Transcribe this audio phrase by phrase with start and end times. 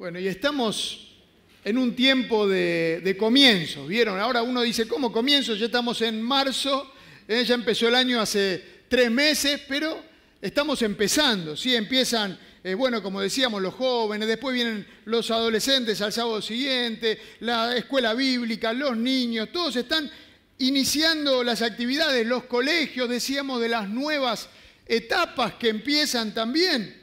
[0.00, 1.08] Bueno, y estamos
[1.62, 4.18] en un tiempo de, comienzos, ¿vieron?
[4.18, 5.54] Ahora uno dice, ¿cómo comienzo?
[5.54, 6.90] Ya estamos en marzo,
[7.28, 7.44] ¿eh?
[7.44, 10.02] ya empezó el año hace tres meses, pero
[10.40, 11.76] estamos empezando, ¿sí?
[11.76, 17.76] Empiezan, eh, bueno, como decíamos, los jóvenes, después vienen los adolescentes al sábado siguiente, la
[17.76, 20.10] escuela bíblica, los niños, todos están
[20.60, 24.48] iniciando las actividades, los colegios, decíamos, de las nuevas
[24.86, 26.99] etapas que empiezan también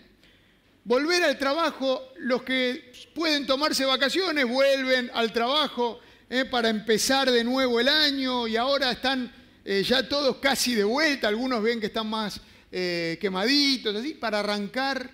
[0.88, 7.44] volver al trabajo, los que pueden tomarse vacaciones vuelven al trabajo eh, para empezar de
[7.44, 9.30] nuevo el año y ahora están
[9.66, 12.40] eh, ya todos casi de vuelta, algunos ven que están más
[12.72, 15.12] eh, quemaditos, así, para arrancar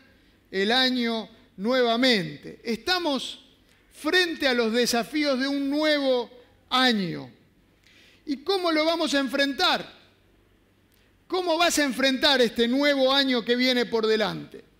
[0.51, 2.61] el año nuevamente.
[2.63, 3.43] Estamos
[3.91, 6.29] frente a los desafíos de un nuevo
[6.69, 7.31] año.
[8.27, 9.91] ¿Y cómo lo vamos a enfrentar?
[11.27, 14.72] ¿Cómo vas a enfrentar este nuevo año que viene por delante?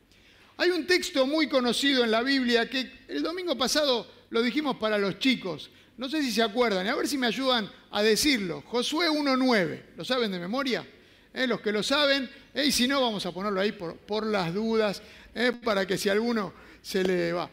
[0.63, 4.97] Hay un texto muy conocido en la Biblia que el domingo pasado lo dijimos para
[4.97, 5.69] los chicos.
[5.97, 8.63] No sé si se acuerdan, a ver si me ayudan a decirlo.
[8.67, 10.87] Josué 1.9, ¿lo saben de memoria?
[11.33, 11.47] ¿Eh?
[11.47, 12.63] Los que lo saben, ¿eh?
[12.65, 15.01] y si no, vamos a ponerlo ahí por, las dudas,
[15.35, 15.51] ¿eh?
[15.51, 17.49] para que si alguno se le va.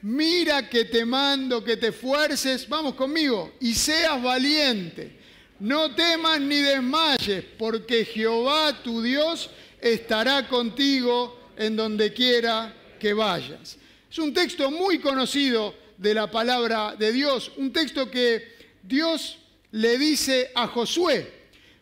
[0.00, 5.14] Mira que te mando, que te fuerces, vamos conmigo, y seas valiente.
[5.60, 13.76] No temas ni desmayes, porque Jehová tu Dios estará contigo en donde quiera que vayas.
[14.10, 19.38] Es un texto muy conocido de la palabra de Dios, un texto que Dios
[19.72, 21.32] le dice a Josué.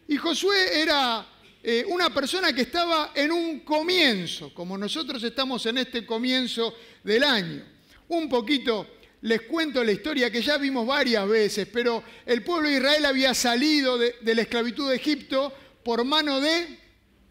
[0.09, 1.27] Y Josué era
[1.63, 7.25] eh, una persona que estaba en un comienzo, como nosotros estamos en este comienzo del
[7.25, 7.65] año.
[8.09, 8.87] Un poquito
[9.23, 13.33] les cuento la historia que ya vimos varias veces, pero el pueblo de Israel había
[13.33, 15.53] salido de, de la esclavitud de Egipto
[15.83, 16.79] por mano de,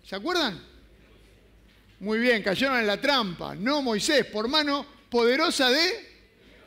[0.03, 0.72] ¿se acuerdan?
[2.03, 3.55] Muy bien, cayeron en la trampa.
[3.55, 5.89] No Moisés, por mano poderosa de,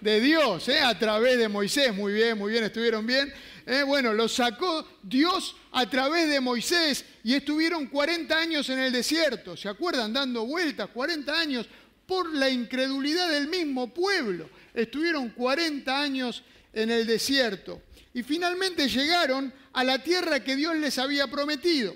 [0.01, 0.81] de Dios, ¿eh?
[0.81, 1.95] a través de Moisés.
[1.95, 3.31] Muy bien, muy bien, estuvieron bien.
[3.67, 3.83] ¿Eh?
[3.83, 9.59] Bueno, lo sacó Dios a través de Moisés y estuvieron 40 años en el desierto.
[9.59, 10.11] ¿Se acuerdan?
[10.15, 11.69] Dando vueltas, 40 años
[12.07, 14.49] por la incredulidad del mismo pueblo.
[14.73, 17.83] Estuvieron 40 años en el desierto.
[18.15, 21.95] Y finalmente llegaron a la tierra que Dios les había prometido.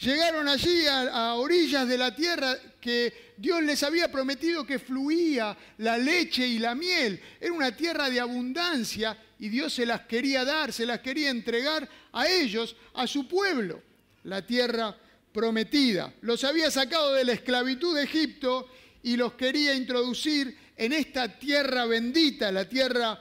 [0.00, 5.96] Llegaron allí a, orillas de la tierra que Dios les había prometido que fluía la
[5.96, 7.20] leche y la miel.
[7.40, 11.88] Era una tierra de abundancia y Dios se las quería dar, se las quería entregar
[12.12, 13.82] a ellos, a su pueblo,
[14.24, 14.96] la tierra
[15.32, 16.12] prometida.
[16.22, 18.68] Los había sacado de la esclavitud de Egipto
[19.02, 23.18] y los quería introducir en esta tierra bendita, la tierra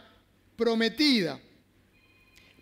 [0.55, 1.40] prometida.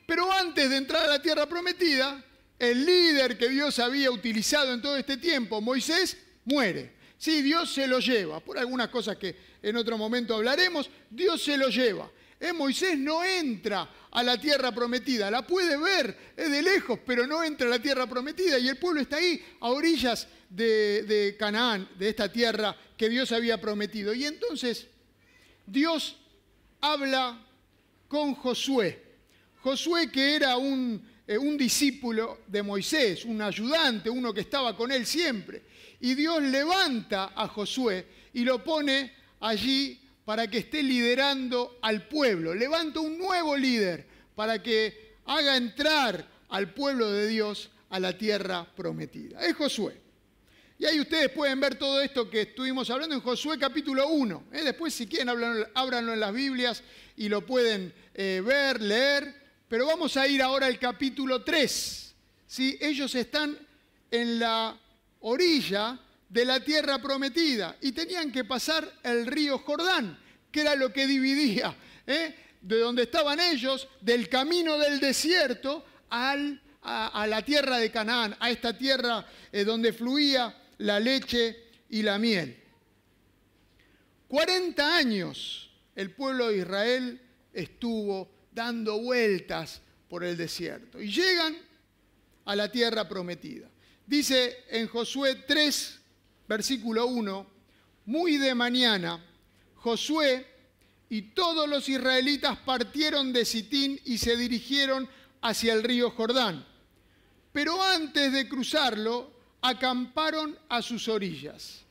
[0.05, 2.21] Pero antes de entrar a la tierra prometida,
[2.61, 6.91] el líder que Dios había utilizado en todo este tiempo, Moisés, muere.
[7.17, 8.39] Sí, Dios se lo lleva.
[8.39, 12.11] Por algunas cosas que en otro momento hablaremos, Dios se lo lleva.
[12.39, 17.25] Eh, Moisés no entra a la tierra prometida, la puede ver es de lejos, pero
[17.25, 21.35] no entra a la tierra prometida y el pueblo está ahí a orillas de, de
[21.37, 24.13] Canaán, de esta tierra que Dios había prometido.
[24.13, 24.85] Y entonces
[25.65, 26.15] Dios
[26.79, 27.43] habla
[28.07, 29.01] con Josué.
[29.63, 34.91] Josué que era un eh, un discípulo de Moisés, un ayudante, uno que estaba con
[34.91, 35.61] él siempre.
[36.01, 42.53] Y Dios levanta a Josué y lo pone allí para que esté liderando al pueblo.
[42.53, 44.05] Levanta un nuevo líder
[44.35, 49.39] para que haga entrar al pueblo de Dios a la tierra prometida.
[49.39, 49.95] Es Josué.
[50.79, 54.47] Y ahí ustedes pueden ver todo esto que estuvimos hablando en Josué capítulo 1.
[54.51, 54.63] ¿eh?
[54.63, 55.29] Después, si quieren,
[55.75, 56.83] ábranlo en las Biblias
[57.15, 59.40] y lo pueden eh, ver, leer.
[59.71, 62.15] Pero vamos a ir ahora al capítulo 3.
[62.45, 62.77] ¿sí?
[62.81, 63.57] Ellos están
[64.11, 64.77] en la
[65.21, 70.19] orilla de la tierra prometida y tenían que pasar el río Jordán,
[70.51, 71.73] que era lo que dividía
[72.05, 72.35] ¿eh?
[72.59, 78.49] de donde estaban ellos, del camino del desierto al, a, la tierra de Canaán, a
[78.49, 82.61] esta tierra eh, donde fluía la leche y la miel.
[84.27, 87.21] 40 años el pueblo de Israel
[87.53, 91.01] estuvo dando vueltas por el desierto.
[91.01, 91.57] Y llegan
[92.45, 93.69] a la tierra prometida.
[94.05, 95.99] Dice en Josué 3,
[96.47, 97.47] versículo 1,
[98.05, 99.23] muy de mañana,
[99.75, 100.45] Josué
[101.09, 105.09] y todos los israelitas partieron de Sitín y se dirigieron
[105.41, 106.65] hacia el río Jordán.
[107.51, 109.31] Pero antes de cruzarlo,
[109.61, 111.81] acamparon a sus orillas.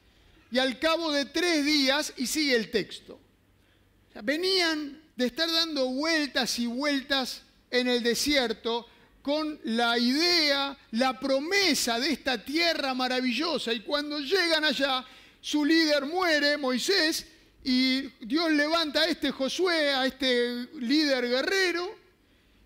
[0.51, 3.21] Y al cabo de tres días, y sigue el texto,
[4.23, 8.87] venían de estar dando vueltas y vueltas en el desierto
[9.23, 13.73] con la idea, la promesa de esta tierra maravillosa.
[13.73, 15.05] Y cuando llegan allá,
[15.41, 17.27] su líder muere, Moisés,
[17.63, 21.99] y Dios levanta a este Josué, a este líder guerrero,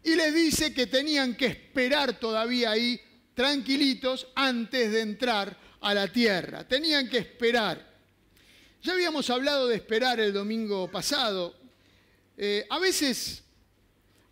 [0.05, 3.01] y les dice que tenían que esperar todavía ahí
[3.35, 6.67] tranquilitos antes de entrar a la tierra.
[6.69, 7.94] Tenían que esperar.
[8.85, 11.55] Ya habíamos hablado de esperar el domingo pasado.
[12.37, 13.43] Eh, a veces,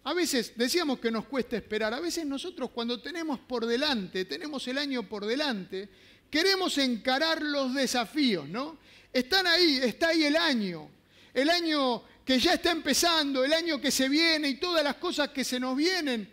[0.04, 1.94] a veces decíamos que nos cuesta esperar.
[1.94, 5.88] A veces nosotros cuando tenemos por delante, tenemos el año por delante,
[6.28, 8.76] queremos encarar los desafíos, ¿no?
[9.10, 10.90] Están ahí, está ahí el año,
[11.32, 15.31] el año que ya está empezando, el año que se viene y todas las cosas
[15.31, 16.31] que se nos vienen.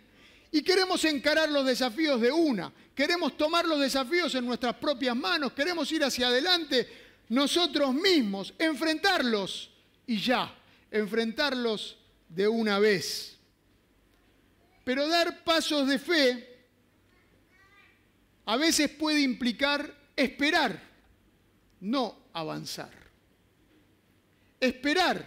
[0.52, 5.54] Y queremos encarar los desafíos de una, queremos tomar los desafíos en nuestras propias manos,
[5.54, 9.70] queremos ir hacia adelante nosotros mismos, enfrentarlos
[10.04, 10.52] y ya,
[10.90, 11.96] enfrentarlos
[12.28, 13.38] de una vez.
[14.84, 16.58] Pero dar pasos de fe
[18.46, 20.82] a veces puede implicar esperar,
[21.78, 22.90] no avanzar.
[24.58, 25.24] Esperar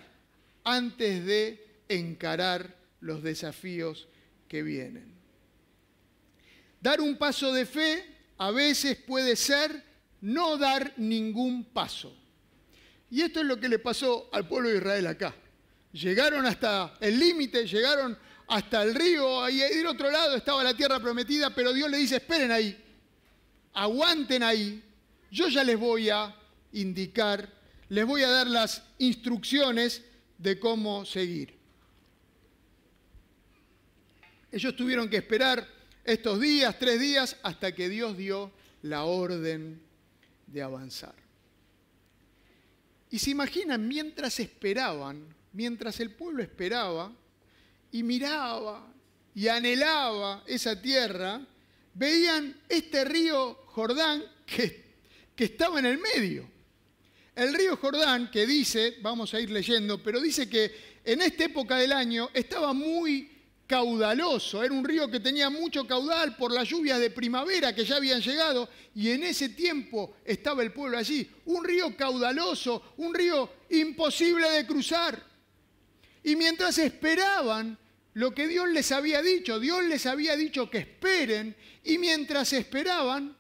[0.66, 4.10] antes de encarar los desafíos
[4.50, 5.14] que vienen.
[6.82, 8.04] Dar un paso de fe
[8.38, 9.93] a veces puede ser
[10.24, 12.16] no dar ningún paso.
[13.10, 15.36] Y esto es lo que le pasó al pueblo de Israel acá.
[15.92, 18.18] Llegaron hasta el límite, llegaron
[18.48, 22.16] hasta el río, ahí del otro lado estaba la tierra prometida, pero Dios le dice,
[22.16, 22.75] esperen ahí,
[23.74, 24.81] aguanten ahí,
[25.30, 26.34] yo ya les voy a
[26.72, 27.50] indicar,
[27.90, 30.04] les voy a dar las instrucciones
[30.38, 31.54] de cómo seguir.
[34.52, 35.68] Ellos tuvieron que esperar
[36.06, 38.52] estos días, tres días, hasta que Dios dio
[38.84, 39.81] la orden
[40.54, 41.16] de avanzar.
[43.10, 47.12] Y se imaginan, mientras esperaban, mientras el pueblo esperaba
[47.92, 48.88] y miraba
[49.36, 51.42] y anhelaba esa tierra,
[51.94, 54.84] veían este río Jordán que,
[55.36, 56.48] que estaba en el medio.
[57.36, 61.78] El río Jordán, que dice, vamos a ir leyendo, pero dice que en esta época
[61.78, 63.32] del año estaba muy
[63.68, 67.95] caudaloso, era un río que tenía mucho caudal por las lluvias de primavera que ya
[67.95, 71.30] habían llegado y en ese tiempo estaba el pueblo allí.
[71.45, 75.24] Un río caudaloso, un río imposible de cruzar.
[76.24, 77.77] Y mientras esperaban
[78.13, 83.36] lo que Dios les había dicho, Dios les había dicho que esperen y mientras esperaban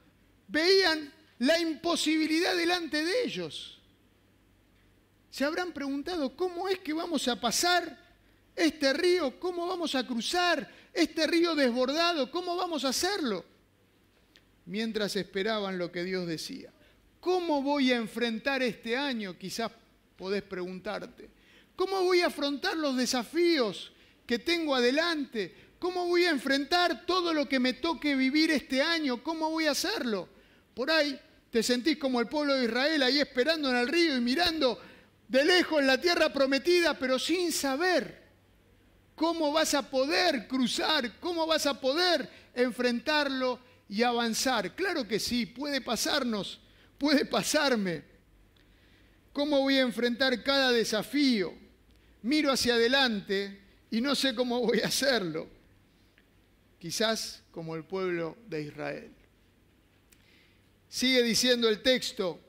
[0.47, 3.79] veían la imposibilidad delante de ellos.
[5.29, 8.02] Se habrán preguntado, ¿cómo es que vamos a pasar
[8.55, 9.39] este río?
[9.39, 12.29] ¿Cómo vamos a cruzar este río desbordado?
[12.29, 13.43] ¿Cómo vamos a hacerlo?
[14.65, 16.71] Mientras esperaban lo que Dios decía.
[17.19, 19.37] ¿Cómo voy a enfrentar este año?
[19.37, 19.71] Quizás
[20.17, 21.29] podés preguntarte.
[21.75, 23.91] ¿Cómo voy a afrontar los desafíos
[24.25, 25.53] que tengo adelante?
[25.79, 29.21] ¿Cómo voy a enfrentar todo lo que me toque vivir este año?
[29.23, 30.29] ¿Cómo voy a hacerlo?
[30.73, 31.19] Por ahí
[31.49, 34.79] te sentís como el pueblo de Israel ahí esperando en el río y mirando
[35.27, 38.22] de lejos la tierra prometida, pero sin saber
[39.15, 44.75] cómo vas a poder cruzar, cómo vas a poder enfrentarlo y avanzar.
[44.75, 46.59] Claro que sí, puede pasarnos,
[46.97, 48.03] puede pasarme.
[49.31, 51.53] ¿Cómo voy a enfrentar cada desafío?
[52.21, 55.47] Miro hacia adelante y no sé cómo voy a hacerlo.
[56.79, 59.11] Quizás como el pueblo de Israel.
[60.89, 62.39] Sigue diciendo el texto,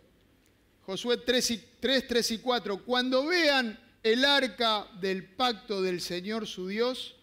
[0.83, 7.17] Josué 3, 3, y 4, cuando vean el arca del pacto del Señor su Dios,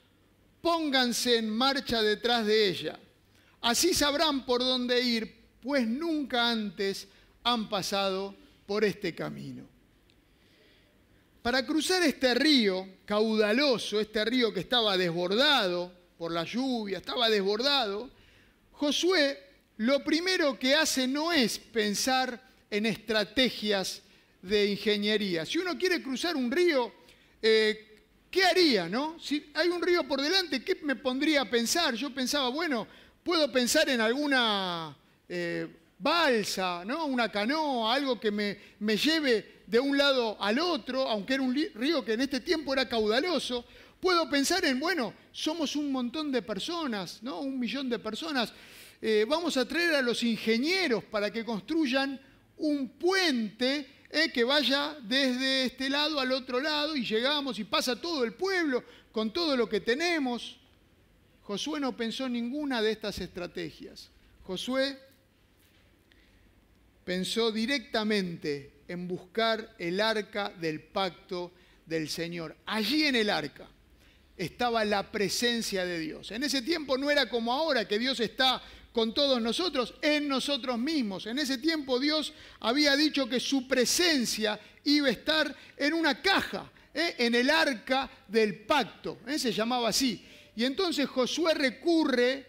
[0.61, 2.99] pónganse en marcha detrás de ella.
[3.61, 7.07] Así sabrán por dónde ir, pues nunca antes
[7.43, 8.35] han pasado
[8.65, 9.63] por este camino.
[11.43, 18.09] Para cruzar este río caudaloso, este río que estaba desbordado por la lluvia, estaba desbordado,
[18.71, 19.37] Josué
[19.77, 24.01] lo primero que hace no es pensar en estrategias
[24.41, 25.45] de ingeniería.
[25.45, 26.91] Si uno quiere cruzar un río,
[27.41, 28.89] eh, ¿qué haría?
[28.89, 29.19] No?
[29.19, 31.93] Si hay un río por delante, ¿qué me pondría a pensar?
[31.95, 32.87] Yo pensaba, bueno,
[33.23, 34.95] puedo pensar en alguna
[35.29, 35.67] eh,
[35.99, 37.05] balsa, ¿no?
[37.05, 41.55] una canoa, algo que me, me lleve de un lado al otro, aunque era un
[41.55, 43.63] río que en este tiempo era caudaloso.
[43.99, 47.39] Puedo pensar en, bueno, somos un montón de personas, ¿no?
[47.41, 48.51] Un millón de personas.
[48.99, 52.19] Eh, vamos a traer a los ingenieros para que construyan
[52.57, 57.99] un puente eh, que vaya desde este lado al otro lado y llegamos y pasa
[57.99, 60.57] todo el pueblo con todo lo que tenemos.
[61.43, 64.09] Josué no pensó ninguna de estas estrategias.
[64.43, 64.99] Josué
[67.05, 71.53] pensó directamente en buscar el arca del pacto
[71.85, 72.55] del Señor.
[72.65, 73.67] Allí en el arca
[74.35, 76.31] estaba la presencia de Dios.
[76.31, 78.61] En ese tiempo no era como ahora que Dios está
[78.91, 79.93] con todos nosotros?
[80.01, 81.25] En nosotros mismos.
[81.25, 86.69] En ese tiempo Dios había dicho que su presencia iba a estar en una caja,
[86.93, 87.15] ¿eh?
[87.19, 89.19] en el arca del pacto.
[89.27, 89.39] ¿eh?
[89.39, 90.25] Se llamaba así.
[90.55, 92.45] Y entonces Josué recurre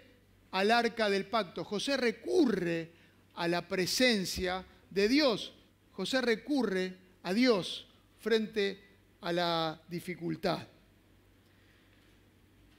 [0.51, 1.65] al arca del pacto.
[1.65, 2.91] José recurre
[3.35, 5.53] a la presencia de Dios.
[5.93, 7.87] José recurre a Dios
[8.19, 8.81] frente
[9.21, 10.67] a la dificultad.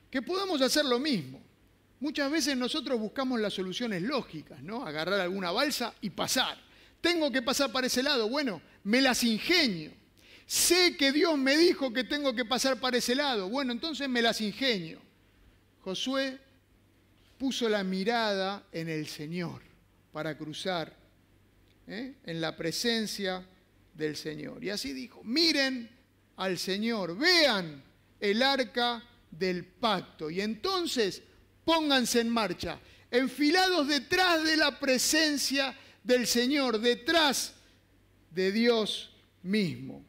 [0.09, 1.41] Que podamos hacer lo mismo.
[2.03, 4.85] Muchas veces nosotros buscamos las soluciones lógicas, ¿no?
[4.85, 6.57] Agarrar alguna balsa y pasar.
[6.99, 8.27] Tengo que pasar para ese lado.
[8.27, 9.93] Bueno, me las ingenio.
[10.45, 13.47] Sé que Dios me dijo que tengo que pasar para ese lado.
[13.47, 14.99] Bueno, entonces me las ingenio.
[15.79, 16.37] Josué
[17.37, 19.61] puso la mirada en el Señor
[20.11, 20.93] para cruzar
[21.87, 22.15] ¿eh?
[22.25, 23.47] en la presencia
[23.93, 24.61] del Señor.
[24.61, 25.89] Y así dijo, miren
[26.35, 27.81] al Señor, vean
[28.19, 30.29] el arca del pacto.
[30.29, 31.23] Y entonces
[31.65, 32.79] pónganse en marcha,
[33.11, 37.53] enfilados detrás de la presencia del Señor, detrás
[38.31, 39.11] de Dios
[39.43, 40.03] mismo.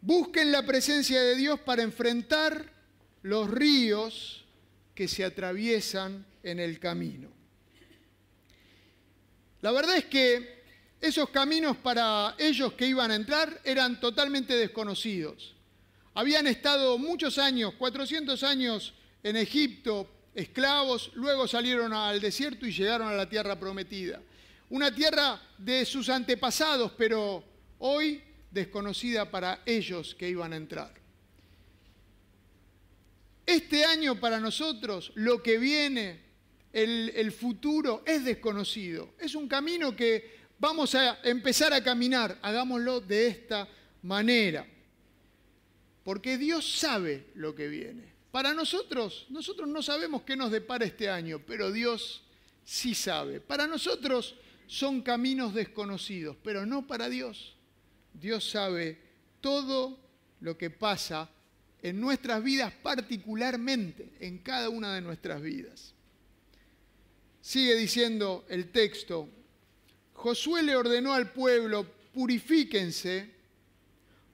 [0.00, 2.72] Busquen la presencia de Dios para enfrentar
[3.22, 4.44] los ríos
[4.94, 7.28] que se atraviesan en el camino.
[9.60, 10.60] La verdad es que
[11.00, 15.54] esos caminos para ellos que iban a entrar eran totalmente desconocidos.
[16.14, 23.08] Habían estado muchos años, 400 años en Egipto, esclavos, luego salieron al desierto y llegaron
[23.08, 24.20] a la tierra prometida.
[24.70, 27.44] Una tierra de sus antepasados, pero
[27.78, 30.94] hoy desconocida para ellos que iban a entrar.
[33.46, 36.20] Este año para nosotros, lo que viene,
[36.72, 39.14] el, futuro, es desconocido.
[39.18, 42.38] Es un camino que vamos a empezar a caminar.
[42.42, 43.68] Hagámoslo de esta
[44.02, 44.64] manera.
[46.04, 48.09] Porque Dios sabe lo que viene.
[48.30, 52.22] Para nosotros, nosotros no sabemos qué nos depara este año, pero Dios
[52.64, 53.40] sí sabe.
[53.40, 57.56] Para nosotros son caminos desconocidos, pero no para Dios.
[58.14, 58.98] Dios sabe
[59.40, 59.98] todo
[60.40, 61.28] lo que pasa
[61.82, 65.94] en nuestras vidas, particularmente en cada una de nuestras vidas.
[67.40, 69.28] Sigue diciendo el texto,
[70.12, 73.39] Josué le ordenó al pueblo, purifíquense,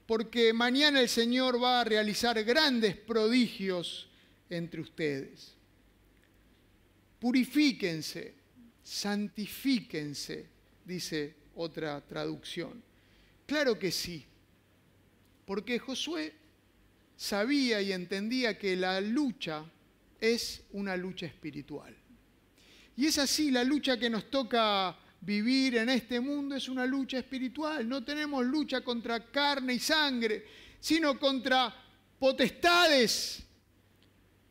[0.06, 4.08] porque mañana el Señor va a realizar grandes prodigios
[4.48, 5.54] entre ustedes.
[7.18, 8.34] Purifíquense,
[8.82, 10.46] santifíquense,
[10.84, 12.82] dice otra traducción.
[13.46, 14.24] Claro que sí,
[15.44, 16.34] porque Josué
[17.16, 19.64] sabía y entendía que la lucha
[20.20, 21.96] es una lucha espiritual.
[22.96, 27.18] Y es así, la lucha que nos toca vivir en este mundo es una lucha
[27.18, 27.88] espiritual.
[27.88, 30.46] No tenemos lucha contra carne y sangre,
[30.80, 31.74] sino contra
[32.18, 33.42] potestades.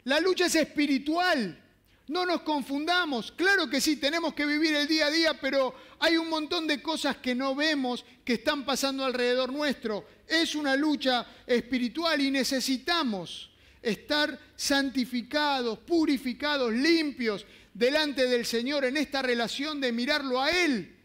[0.04, 1.62] La lucha es espiritual.
[2.08, 3.32] No nos confundamos.
[3.32, 6.82] Claro que sí, tenemos que vivir el día a día, pero hay un montón de
[6.82, 10.08] cosas que no vemos que están pasando alrededor nuestro.
[10.28, 13.50] Es una lucha espiritual y necesitamos
[13.82, 17.46] estar santificados, purificados, limpios
[17.76, 20.96] delante del Señor en esta relación de mirarlo a Él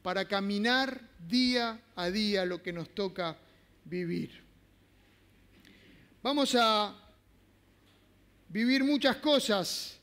[0.00, 3.36] para caminar día a día lo que nos toca
[3.84, 4.40] vivir.
[6.22, 6.96] Vamos a
[8.48, 9.98] vivir muchas cosas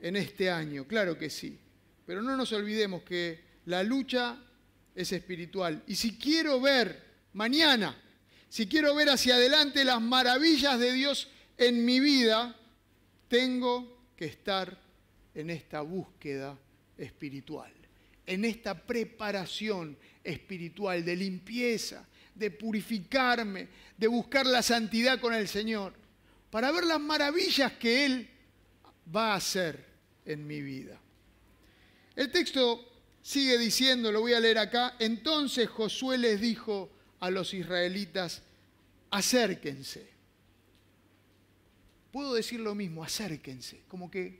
[0.00, 1.58] en este año, claro que sí,
[2.06, 4.38] pero no nos olvidemos que la lucha
[4.94, 5.82] es espiritual.
[5.86, 7.94] Y si quiero ver mañana,
[8.48, 11.28] si quiero ver hacia adelante las maravillas de Dios
[11.58, 12.56] en mi vida,
[13.28, 14.78] tengo que estar
[15.34, 16.58] en esta búsqueda
[16.96, 17.72] espiritual,
[18.26, 25.94] en esta preparación espiritual de limpieza, de purificarme, de buscar la santidad con el Señor
[26.50, 28.28] para ver las maravillas que Él
[29.14, 29.84] va a hacer
[30.24, 31.00] en mi vida.
[32.14, 32.92] El texto
[33.22, 36.90] sigue diciendo, lo voy a leer acá, entonces Josué les dijo
[37.20, 38.42] a los israelitas,
[39.10, 40.13] acérquense.
[42.14, 44.38] Puedo decir lo mismo, acérquense, como que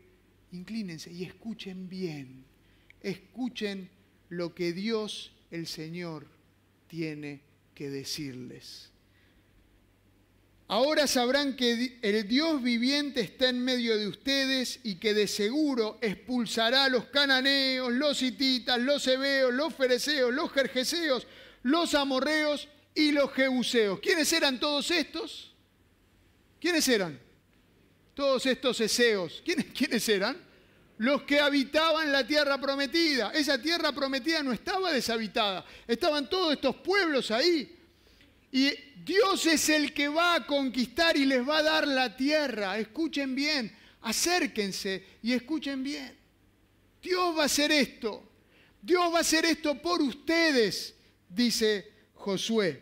[0.52, 2.44] inclínense y escuchen bien,
[3.00, 3.90] escuchen
[4.28, 6.28] lo que Dios el Señor
[6.86, 7.40] tiene
[7.74, 8.90] que decirles.
[10.68, 15.98] Ahora sabrán que el Dios viviente está en medio de ustedes y que de seguro
[16.00, 21.26] expulsará a los cananeos, los hititas, los hebeos, los fereceos, los jerjeseos,
[21.64, 23.98] los amorreos y los jebuseos.
[23.98, 25.52] ¿Quiénes eran todos estos?
[26.60, 27.23] ¿Quiénes eran?
[28.14, 29.42] Todos estos eseos.
[29.44, 30.36] ¿Quiénes, ¿Quiénes eran?
[30.98, 33.32] Los que habitaban la tierra prometida.
[33.32, 35.64] Esa tierra prometida no estaba deshabitada.
[35.86, 37.76] Estaban todos estos pueblos ahí.
[38.52, 38.70] Y
[39.04, 42.78] Dios es el que va a conquistar y les va a dar la tierra.
[42.78, 46.16] Escuchen bien, acérquense y escuchen bien.
[47.02, 48.30] Dios va a hacer esto.
[48.80, 50.94] Dios va a hacer esto por ustedes,
[51.28, 52.80] dice Josué.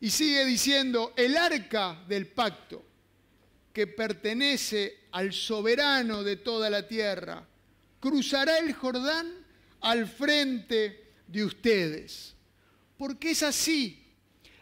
[0.00, 2.84] Y sigue diciendo, el arca del pacto
[3.74, 7.44] que pertenece al soberano de toda la tierra,
[7.98, 9.44] cruzará el Jordán
[9.80, 12.34] al frente de ustedes.
[12.96, 14.00] Porque es así.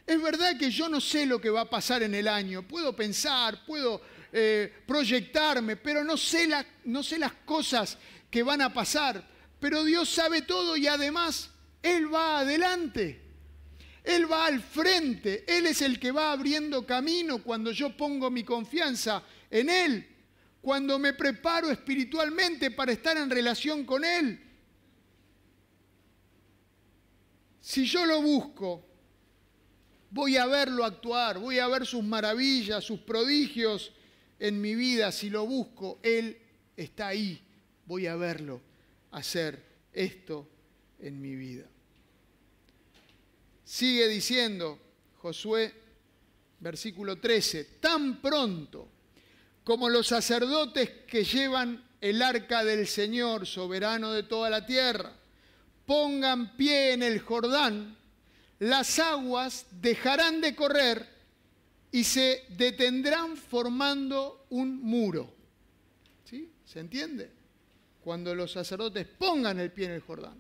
[0.07, 2.67] Es verdad que yo no sé lo que va a pasar en el año.
[2.67, 4.01] Puedo pensar, puedo
[4.33, 6.49] eh, proyectarme, pero no sé,
[6.85, 7.99] no sé las cosas
[8.31, 9.29] que van a pasar.
[9.61, 11.51] Pero Dios sabe todo y además
[11.83, 13.22] Él va adelante.
[14.05, 18.43] Él va al frente, Él es el que va abriendo camino cuando yo pongo mi
[18.43, 20.07] confianza en Él,
[20.61, 24.41] cuando me preparo espiritualmente para estar en relación con Él.
[27.61, 28.85] Si yo lo busco,
[30.11, 33.93] voy a verlo actuar, voy a ver sus maravillas, sus prodigios
[34.41, 35.13] en mi vida.
[35.13, 36.39] Si lo busco, Él
[36.77, 37.41] está ahí,
[37.87, 38.61] voy a verlo
[39.13, 40.49] hacer esto
[40.99, 41.72] en mi vida.
[43.73, 44.79] Sigue diciendo
[45.23, 45.73] Josué,
[46.61, 48.87] versículo 13, tan pronto
[49.65, 55.15] como los sacerdotes que llevan el arca del Señor, soberano de toda la tierra,
[55.87, 57.97] pongan pie en el Jordán,
[58.59, 61.09] las aguas dejarán de correr
[61.91, 65.35] y se detendrán formando un muro.
[66.25, 66.53] ¿Sí?
[66.67, 67.33] ¿Se entiende?
[68.05, 70.37] Cuando los sacerdotes pongan el pie en el Jordán.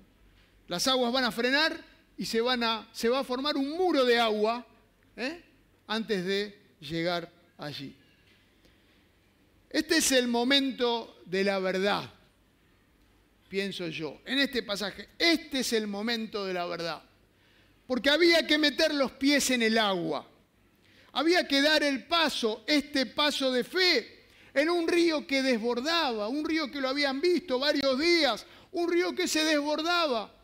[0.69, 1.92] Las aguas van a frenar
[2.23, 4.65] y se, van a, se va a formar un muro de agua
[5.17, 5.43] ¿eh?
[5.89, 7.97] antes de llegar allí.
[9.69, 12.09] Este es el momento de la verdad,
[13.49, 15.09] pienso yo, en este pasaje.
[15.19, 17.03] Este es el momento de la verdad.
[17.89, 20.25] Porque había que meter los pies en el agua.
[21.15, 26.45] Había que dar el paso, este paso de fe, en un río que desbordaba, un
[26.45, 30.42] río que lo habían visto varios días, un río que se desbordaba.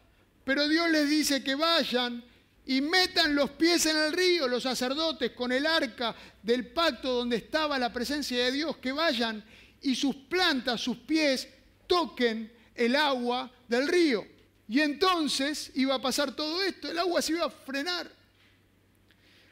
[0.49, 2.25] Pero Dios les dice que vayan
[2.65, 7.37] y metan los pies en el río, los sacerdotes con el arca del pacto donde
[7.37, 9.45] estaba la presencia de Dios, que vayan
[9.83, 11.47] y sus plantas, sus pies,
[11.87, 14.27] toquen el agua del río.
[14.67, 18.11] Y entonces iba a pasar todo esto, el agua se iba a frenar.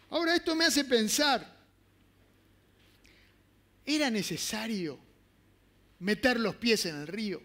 [0.09, 1.47] Ahora esto me hace pensar,
[3.85, 4.99] ¿era necesario
[5.99, 7.43] meter los pies en el río?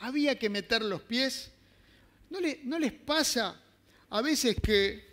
[0.00, 1.52] ¿Había que meter los pies?
[2.30, 3.60] ¿No, les pasa
[4.08, 5.04] a veces que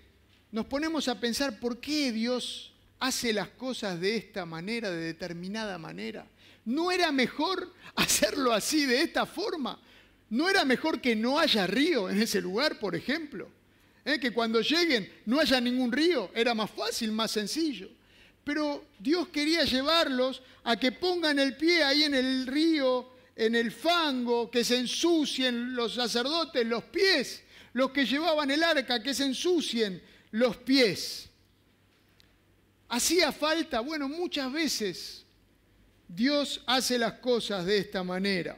[0.52, 5.80] nos ponemos a pensar por qué Dios hace las cosas de esta manera, de determinada
[5.80, 6.28] manera?
[6.66, 9.80] ¿No era mejor hacerlo así, de esta forma?
[10.30, 13.50] ¿No era mejor que no haya río en ese lugar, por ejemplo?
[14.06, 14.20] ¿Eh?
[14.20, 17.90] Que cuando lleguen no haya ningún río, era más fácil, más sencillo.
[18.44, 23.72] Pero Dios quería llevarlos a que pongan el pie ahí en el río en el
[23.72, 29.26] fango, que se ensucien los sacerdotes los pies, los que llevaban el arca, que se
[29.26, 31.30] ensucien los pies.
[32.90, 33.82] ¿Hacía falta?
[33.82, 35.24] Bueno, muchas veces
[36.08, 38.58] Dios hace las cosas de esta manera.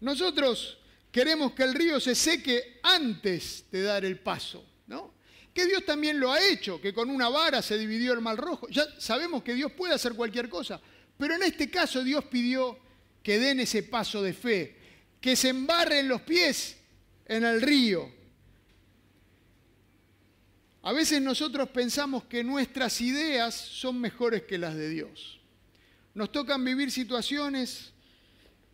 [0.00, 0.78] Nosotros
[1.12, 5.14] queremos que el río se seque antes de dar el paso, ¿no?
[5.54, 8.68] Que Dios también lo ha hecho, que con una vara se dividió el mal rojo.
[8.68, 10.80] Ya sabemos que Dios puede hacer cualquier cosa,
[11.16, 12.76] pero en este caso Dios pidió
[13.22, 14.76] que den ese paso de fe,
[15.20, 16.76] que se embarren los pies
[17.26, 18.10] en el río.
[20.82, 25.40] A veces nosotros pensamos que nuestras ideas son mejores que las de Dios.
[26.14, 27.92] Nos tocan vivir situaciones,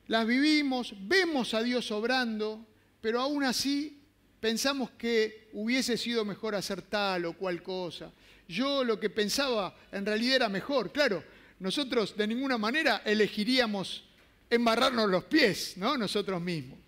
[0.06, 2.66] las vivimos, vemos a Dios obrando,
[3.02, 4.00] pero aún así
[4.40, 8.10] pensamos que hubiese sido mejor hacer tal o cual cosa.
[8.48, 10.90] Yo lo que pensaba en realidad era mejor.
[10.90, 11.22] Claro,
[11.60, 14.07] nosotros de ninguna manera elegiríamos
[14.50, 15.96] embarrarnos los pies, ¿no?
[15.96, 16.78] Nosotros mismos.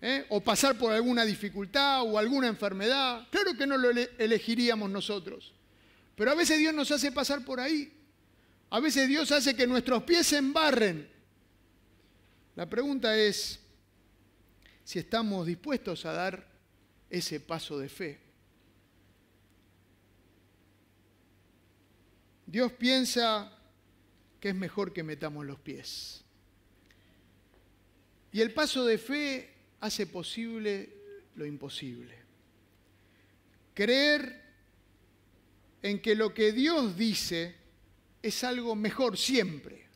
[0.00, 0.26] ¿eh?
[0.28, 3.26] O pasar por alguna dificultad o alguna enfermedad.
[3.30, 5.54] Claro que no lo elegiríamos nosotros.
[6.14, 7.92] Pero a veces Dios nos hace pasar por ahí.
[8.70, 11.08] A veces Dios hace que nuestros pies se embarren.
[12.54, 13.60] La pregunta es
[14.82, 16.48] si estamos dispuestos a dar
[17.10, 18.20] ese paso de fe.
[22.46, 23.52] Dios piensa
[24.40, 26.25] que es mejor que metamos los pies.
[28.36, 29.48] Y el paso de fe
[29.80, 30.90] hace posible
[31.36, 32.14] lo imposible.
[33.72, 34.42] Creer
[35.80, 37.54] en que lo que Dios dice
[38.22, 39.86] es algo mejor siempre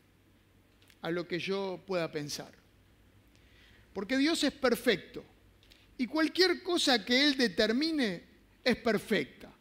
[1.03, 2.51] a lo que yo pueda pensar.
[3.93, 5.23] Porque Dios es perfecto
[5.99, 8.23] y cualquier cosa que Él determine
[8.63, 9.53] es perfecta.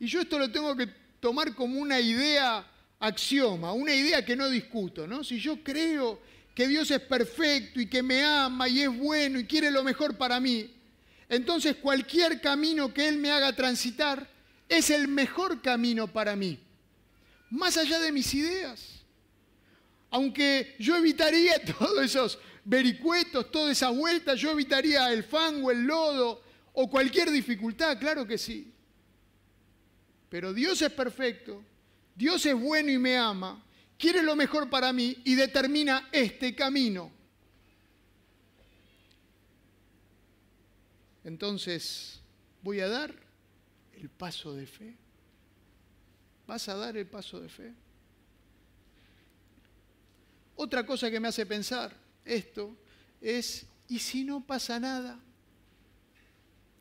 [0.00, 0.88] Y yo esto lo tengo que
[1.20, 2.66] tomar como una idea
[2.98, 5.06] axioma, una idea que no discuto.
[5.06, 5.22] ¿no?
[5.22, 9.46] Si yo creo que Dios es perfecto y que me ama y es bueno y
[9.46, 10.70] quiere lo mejor para mí,
[11.28, 14.28] entonces cualquier camino que Él me haga transitar
[14.68, 16.58] es el mejor camino para mí,
[17.50, 19.00] más allá de mis ideas.
[20.10, 26.42] Aunque yo evitaría todos esos vericuetos, todas esas vueltas, yo evitaría el fango, el lodo
[26.74, 28.72] o cualquier dificultad, claro que sí.
[30.28, 31.62] Pero Dios es perfecto,
[32.14, 33.62] Dios es bueno y me ama,
[34.02, 37.12] quiere lo mejor para mí y determina este camino.
[41.22, 42.20] Entonces,
[42.62, 43.14] voy a dar
[43.92, 44.96] el paso de fe.
[46.48, 47.72] ¿Vas a dar el paso de fe?
[50.56, 52.76] Otra cosa que me hace pensar esto
[53.20, 55.20] es, ¿y si no pasa nada?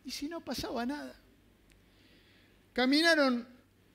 [0.03, 1.15] ¿Y si no pasaba nada?
[2.73, 3.47] Caminaron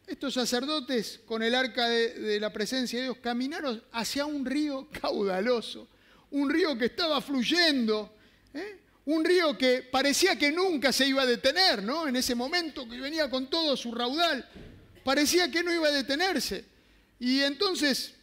[0.06, 5.88] estos sacerdotes con el arca de, la presencia de Dios, caminaron hacia un río caudaloso,
[6.30, 8.14] un río que estaba fluyendo,
[8.54, 8.78] ¿eh?
[9.06, 12.06] un río que parecía que nunca se iba a detener, ¿no?
[12.08, 14.48] En ese momento que venía con todo su raudal,
[15.04, 16.64] parecía que no iba a detenerse.
[17.18, 18.14] Y entonces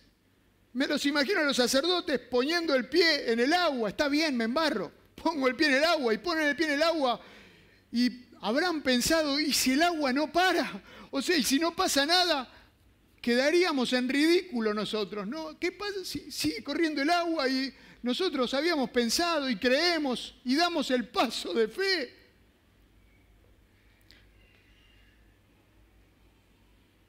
[0.73, 4.45] me los imagino a los sacerdotes poniendo el pie en el agua, está bien, me
[4.45, 7.21] embarro, pongo el pie en el agua y ponen el pie en el agua
[7.91, 10.81] y habrán pensado, ¿y si el agua no para?
[11.15, 12.49] O sea, y si no pasa nada,
[13.21, 15.59] quedaríamos en ridículo nosotros, ¿no?
[15.59, 17.71] ¿Qué pasa si sigue corriendo el agua y
[18.01, 22.15] nosotros habíamos pensado y creemos y damos el paso de fe?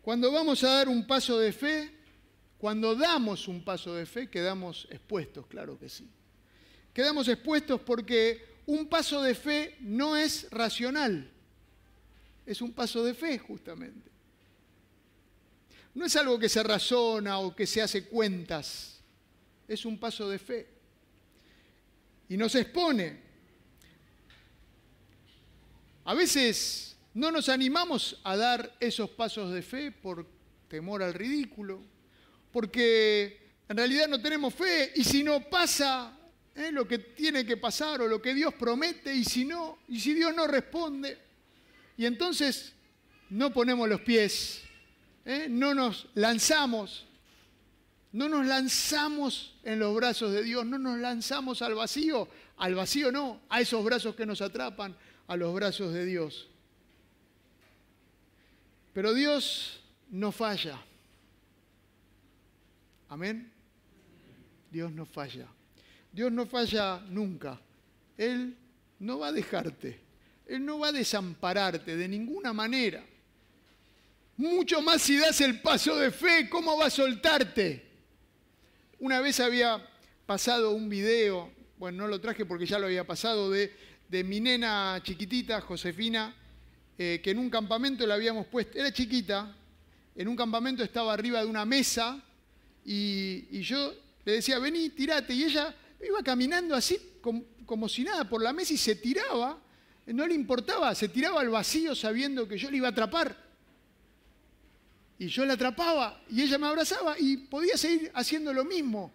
[0.02, 1.90] Cuando vamos a dar un paso de fe,
[2.58, 6.06] cuando damos un paso de fe, quedamos expuestos, claro que sí.
[6.92, 11.33] Quedamos expuestos porque un paso de fe no es racional,
[12.46, 14.10] es un paso de fe justamente.
[15.94, 19.00] No es algo que se razona o que se hace cuentas,
[19.68, 20.68] es un paso de fe.
[22.28, 23.22] Y nos expone.
[26.04, 30.26] A veces no nos animamos a dar esos pasos de fe por
[30.68, 31.80] temor al ridículo,
[32.52, 36.18] porque en realidad no tenemos fe y si no pasa
[36.54, 36.70] ¿eh?
[36.72, 40.12] lo que tiene que pasar o lo que Dios promete y si no, y si
[40.12, 41.23] Dios no responde.
[41.96, 42.72] Y entonces
[43.30, 44.62] no ponemos los pies,
[45.24, 45.46] ¿eh?
[45.48, 47.06] no nos lanzamos,
[48.12, 53.10] no nos lanzamos en los brazos de Dios, no nos lanzamos al vacío, al vacío
[53.10, 56.48] no, a esos brazos que nos atrapan, a los brazos de Dios.
[58.92, 59.80] Pero Dios
[60.10, 60.80] no falla.
[63.08, 63.52] Amén.
[64.70, 65.46] Dios no falla.
[66.12, 67.60] Dios no falla nunca.
[68.16, 68.56] Él
[69.00, 70.03] no va a dejarte.
[70.46, 73.04] Él no va a desampararte de ninguna manera.
[74.36, 77.84] Mucho más si das el paso de fe, ¿cómo va a soltarte?
[78.98, 79.86] Una vez había
[80.26, 83.72] pasado un video, bueno, no lo traje porque ya lo había pasado, de,
[84.24, 86.34] mi nena chiquitita, Josefina,
[86.96, 89.56] eh, que en un campamento la habíamos puesto, era chiquita,
[90.14, 92.22] en un campamento estaba arriba de una mesa
[92.84, 93.92] y, y yo
[94.24, 95.74] le decía, vení, tirate, y ella
[96.06, 99.58] Iba caminando así como, si nada por la mesa y se tiraba,
[100.06, 103.36] no le importaba, se tiraba al vacío sabiendo que yo le iba a atrapar.
[105.18, 109.12] Y yo la atrapaba y ella me abrazaba y podía seguir haciendo lo mismo,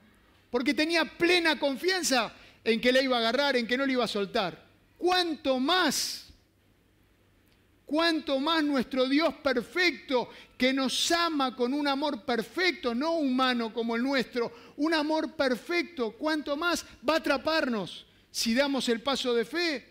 [0.49, 4.05] porque tenía plena confianza en que la iba a agarrar, en que no le iba
[4.05, 4.65] a soltar.
[4.97, 6.29] ¿Cuánto más?
[7.89, 13.95] cuánto más nuestro Dios perfecto, que nos ama con un amor perfecto, no humano como
[13.95, 19.43] el nuestro, un amor perfecto, cuánto más va a atraparnos si damos el paso de
[19.43, 19.87] fe,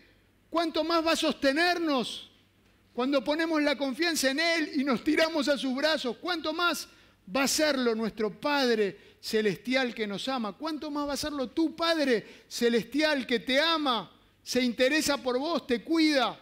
[0.49, 2.29] cuánto más va a sostenernos
[2.93, 6.87] cuando ponemos la confianza en Él y nos tiramos a sus brazos, cuánto más
[7.35, 11.75] va a serlo nuestro Padre celestial que nos ama, cuánto más va a serlo tu
[11.75, 14.11] Padre celestial que te ama,
[14.43, 16.37] se interesa por vos, te cuida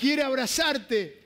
[0.00, 1.20] quiere abrazarte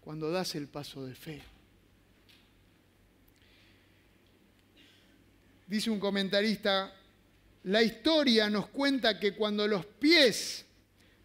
[0.00, 1.42] cuando das el paso de fe.
[5.68, 6.92] Dice un comentarista,
[7.64, 10.64] la historia nos cuenta que cuando los pies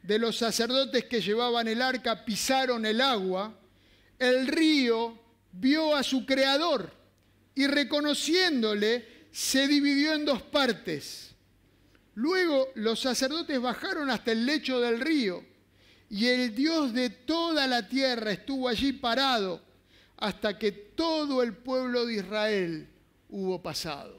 [0.04, 3.58] de los sacerdotes que llevaban el arca pisaron el agua,
[4.18, 5.18] el río
[5.52, 6.92] vio a su creador
[7.56, 11.30] y reconociéndole se dividió en dos partes
[12.20, 15.42] Luego los sacerdotes bajaron hasta el lecho del río
[16.10, 19.62] y el Dios de toda la tierra estuvo allí parado
[20.18, 22.90] hasta que todo el pueblo de Israel
[23.30, 24.19] hubo pasado.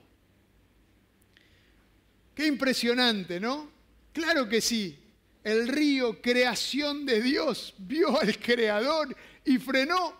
[2.40, 3.70] Qué impresionante, ¿no?
[4.14, 4.98] Claro que sí.
[5.44, 10.14] El río, creación de Dios, vio al Creador y frenó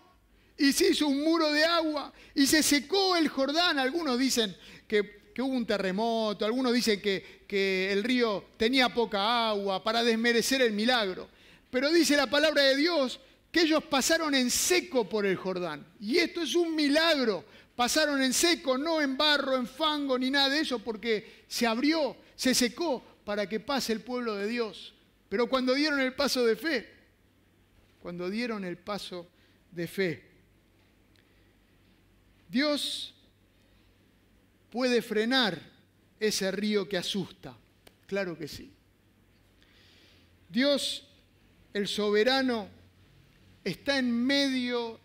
[0.59, 3.79] y se hizo un muro de agua y se secó el Jordán.
[3.79, 4.55] Algunos dicen
[4.87, 10.73] que, hubo un terremoto, algunos dicen que, el río tenía poca agua para desmerecer el
[10.73, 11.27] milagro.
[11.71, 13.19] Pero dice la palabra de Dios
[13.51, 15.87] que ellos pasaron en seco por el Jordán.
[15.99, 17.47] Y esto es un milagro.
[17.81, 22.14] Pasaron en seco, no en barro, en fango, ni nada de eso, porque se abrió,
[22.37, 24.93] se secó para que pase el pueblo de Dios.
[25.31, 26.87] Pero cuando dieron el paso de fe,
[28.03, 29.31] cuando dieron el paso
[29.71, 30.23] de fe,
[32.51, 33.14] Dios
[34.69, 35.59] puede frenar
[36.21, 37.57] ese río que asusta.
[38.07, 38.71] Claro que sí.
[40.51, 41.09] Dios,
[41.73, 42.69] el soberano,
[43.64, 45.01] está en medio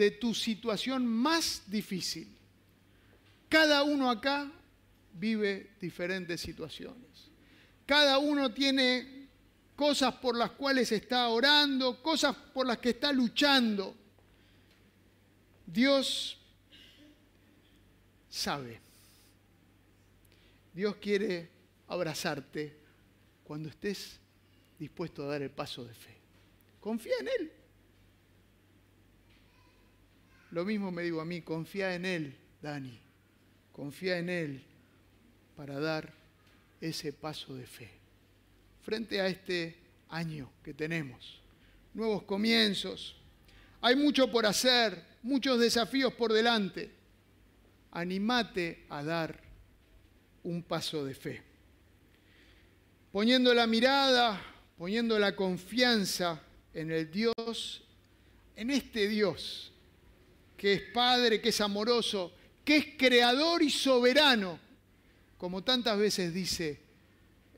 [0.00, 2.26] de tu situación más difícil.
[3.50, 4.50] Cada uno acá
[5.12, 7.28] vive diferentes situaciones.
[7.84, 9.28] Cada uno tiene
[9.76, 13.94] cosas por las cuales está orando, cosas por las que está luchando.
[15.66, 16.38] Dios
[18.30, 18.80] sabe.
[20.72, 21.50] Dios quiere
[21.88, 22.74] abrazarte
[23.44, 24.18] cuando estés
[24.78, 26.16] dispuesto a dar el paso de fe.
[26.80, 27.59] Confía en Él.
[30.50, 32.98] Lo mismo me digo a mí, confía en Él, Dani.
[33.72, 34.62] Confía en Él
[35.56, 36.12] para dar
[36.80, 37.90] ese paso de fe.
[38.82, 39.76] Frente a este
[40.08, 41.40] año que tenemos,
[41.94, 43.16] nuevos comienzos,
[43.80, 46.90] hay mucho por hacer, muchos desafíos por delante.
[47.92, 49.40] Animate a dar
[50.42, 51.42] un paso de fe.
[53.12, 54.40] Poniendo la mirada,
[54.76, 56.42] poniendo la confianza
[56.74, 57.84] en el Dios,
[58.56, 59.72] en este Dios
[60.60, 64.60] que es Padre, que es amoroso, que es creador y soberano,
[65.38, 66.78] como tantas veces dice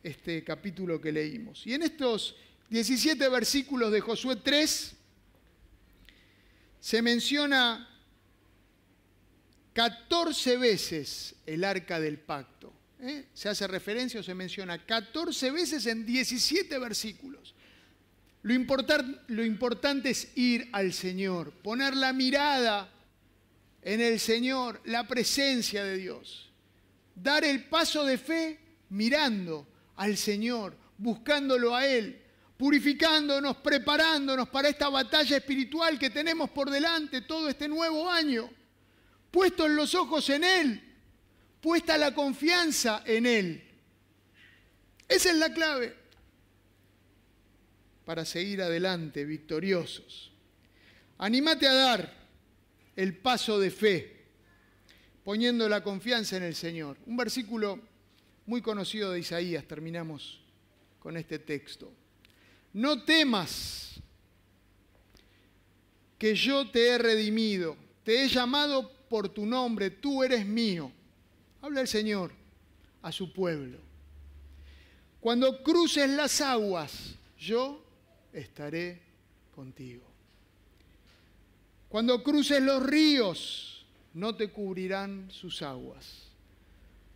[0.05, 1.67] este capítulo que leímos.
[1.67, 2.37] Y en estos
[2.71, 4.95] 17 versículos de Josué 3
[6.79, 7.91] se menciona
[9.73, 12.73] 14 veces el arca del pacto.
[13.01, 13.25] ¿eh?
[13.35, 17.57] Se hace referencia o se menciona 14 veces en 17 versículos.
[18.43, 18.55] Lo,
[19.27, 22.92] lo importante es ir al Señor, poner la mirada
[23.83, 26.51] en el Señor, la presencia de Dios.
[27.15, 28.59] Dar el paso de fe
[28.91, 29.67] mirando
[29.97, 32.23] al Señor, buscándolo a Él,
[32.57, 38.49] purificándonos, preparándonos para esta batalla espiritual que tenemos por delante todo este nuevo año.
[39.31, 40.81] Puestos los ojos en Él,
[41.61, 43.65] puesta la confianza en Él.
[45.09, 45.97] Esa es la clave
[48.05, 50.33] para seguir adelante victoriosos.
[51.19, 52.22] Anímate a dar
[52.97, 54.17] el paso de fe,
[55.25, 56.97] poniendo la confianza en el Señor.
[57.07, 57.81] Un versículo
[58.47, 60.41] muy conocido de Isaías, terminamos
[60.99, 61.93] con este texto.
[62.73, 64.01] No temas
[66.19, 70.93] que yo te he redimido, te he llamado por tu nombre, tú eres mío.
[71.61, 72.33] Habla el Señor
[73.03, 73.79] a su pueblo.
[75.21, 77.85] Cuando cruces las aguas, yo
[78.33, 79.01] estaré
[79.55, 80.12] contigo.
[81.93, 86.23] Cuando cruces los ríos, no te cubrirán sus aguas.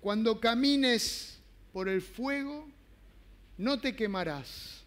[0.03, 1.39] Cuando camines
[1.73, 2.69] por el fuego,
[3.57, 4.85] no te quemarás,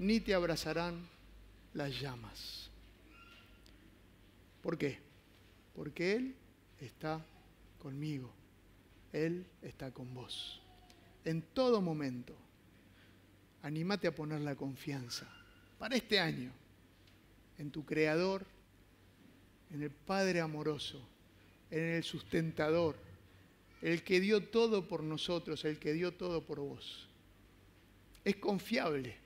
[0.00, 1.08] ni te abrazarán
[1.74, 2.70] las llamas.
[4.62, 4.98] ¿Por qué?
[5.76, 6.34] Porque Él
[6.80, 7.24] está
[7.78, 8.32] conmigo.
[9.12, 10.60] Él está con vos.
[11.24, 12.34] En todo momento,
[13.62, 15.28] anímate a poner la confianza
[15.78, 16.50] para este año
[17.58, 18.44] en tu Creador,
[19.72, 21.00] en el Padre amoroso,
[21.70, 22.96] en el sustentador,
[23.82, 27.08] el que dio todo por nosotros, el que dio todo por vos.
[28.24, 29.16] Es confiable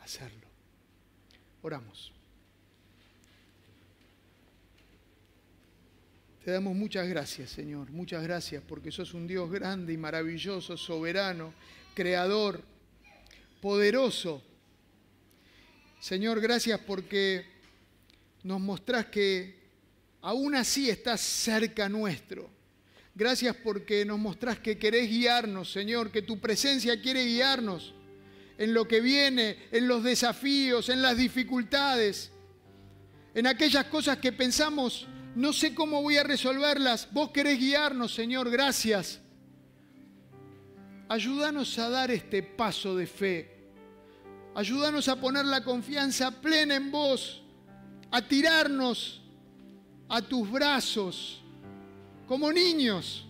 [0.00, 0.46] hacerlo.
[1.62, 2.12] Oramos.
[6.44, 11.54] Te damos muchas gracias, Señor, muchas gracias porque sos un Dios grande y maravilloso, soberano,
[11.94, 12.62] creador,
[13.62, 14.42] poderoso.
[16.00, 17.46] Señor, gracias porque
[18.42, 19.63] nos mostrás que
[20.24, 22.50] aún así estás cerca nuestro.
[23.14, 27.94] Gracias porque nos mostrás que querés guiarnos, Señor, que tu presencia quiere guiarnos
[28.56, 32.32] en lo que viene, en los desafíos, en las dificultades,
[33.34, 37.08] en aquellas cosas que pensamos no sé cómo voy a resolverlas.
[37.12, 39.20] Vos querés guiarnos, Señor, gracias.
[41.08, 43.68] Ayúdanos a dar este paso de fe.
[44.54, 47.42] Ayúdanos a poner la confianza plena en vos,
[48.10, 49.23] a tirarnos
[50.08, 51.40] a tus brazos
[52.26, 53.26] como niños,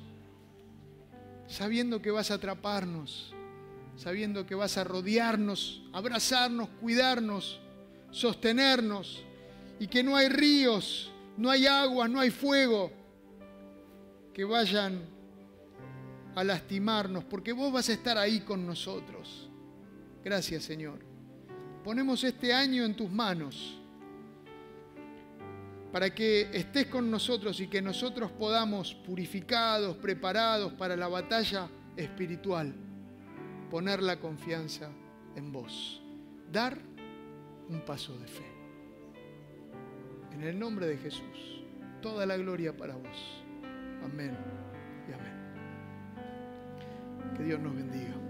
[1.47, 3.33] sabiendo que vas a atraparnos,
[3.97, 7.61] sabiendo que vas a rodearnos, abrazarnos, cuidarnos,
[8.11, 9.23] sostenernos
[9.79, 12.91] y que no hay ríos no hay agua, no hay fuego
[14.33, 15.01] que vayan
[16.35, 19.49] a lastimarnos, porque vos vas a estar ahí con nosotros.
[20.25, 20.99] Gracias Señor.
[21.83, 23.79] Ponemos este año en tus manos
[25.95, 32.75] para que estés con nosotros y que nosotros podamos, purificados, preparados para la batalla espiritual,
[33.71, 34.91] poner la confianza
[35.37, 36.03] en vos.
[36.51, 36.77] Dar
[37.69, 38.43] un paso de fe.
[40.33, 41.63] En el nombre de Jesús,
[42.03, 43.45] toda la gloria para vos.
[44.03, 44.37] Amén
[45.09, 45.35] y amén.
[47.37, 48.24] Que Dios nos bendiga.